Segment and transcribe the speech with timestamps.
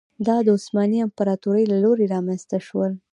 [0.27, 2.91] دا د عثماني امپراتورۍ له لوري رامنځته شول.